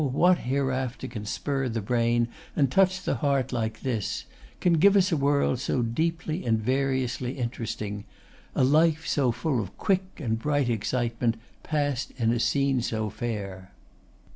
[0.03, 4.25] what hereafter can spur the brain and touch the heart like this;
[4.59, 8.03] can give us a world so deeply and variously interesting;
[8.55, 13.73] a life so full of quick and bright excitement, passed in a scene so fair?